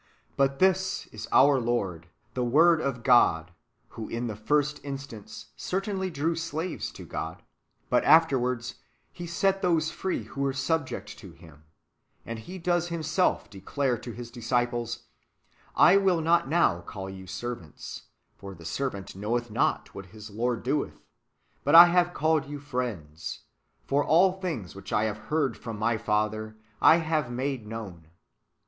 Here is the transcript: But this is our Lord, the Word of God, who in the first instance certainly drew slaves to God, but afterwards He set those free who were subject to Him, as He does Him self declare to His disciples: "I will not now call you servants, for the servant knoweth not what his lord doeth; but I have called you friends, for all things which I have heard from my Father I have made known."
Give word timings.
But 0.35 0.57
this 0.57 1.05
is 1.11 1.27
our 1.31 1.59
Lord, 1.59 2.07
the 2.33 2.43
Word 2.43 2.81
of 2.81 3.03
God, 3.03 3.51
who 3.89 4.09
in 4.09 4.25
the 4.25 4.35
first 4.35 4.83
instance 4.83 5.49
certainly 5.55 6.09
drew 6.09 6.35
slaves 6.35 6.89
to 6.93 7.05
God, 7.05 7.43
but 7.87 8.03
afterwards 8.03 8.79
He 9.13 9.27
set 9.27 9.61
those 9.61 9.91
free 9.91 10.23
who 10.23 10.41
were 10.41 10.53
subject 10.53 11.19
to 11.19 11.33
Him, 11.33 11.65
as 12.25 12.39
He 12.39 12.57
does 12.57 12.87
Him 12.87 13.03
self 13.03 13.47
declare 13.47 13.95
to 13.99 14.11
His 14.11 14.31
disciples: 14.31 15.03
"I 15.75 15.97
will 15.97 16.21
not 16.21 16.47
now 16.49 16.79
call 16.81 17.07
you 17.07 17.27
servants, 17.27 18.05
for 18.35 18.55
the 18.55 18.65
servant 18.65 19.15
knoweth 19.15 19.51
not 19.51 19.93
what 19.93 20.07
his 20.07 20.31
lord 20.31 20.63
doeth; 20.63 20.99
but 21.63 21.75
I 21.75 21.85
have 21.85 22.15
called 22.15 22.47
you 22.47 22.59
friends, 22.59 23.41
for 23.85 24.03
all 24.03 24.31
things 24.41 24.73
which 24.73 24.91
I 24.91 25.03
have 25.03 25.17
heard 25.29 25.55
from 25.55 25.77
my 25.77 25.99
Father 25.99 26.57
I 26.81 26.95
have 26.95 27.29
made 27.31 27.67
known." 27.67 28.07